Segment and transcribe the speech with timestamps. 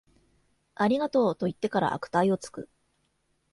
[0.73, 2.67] ありがとう、と言ってから悪態をつく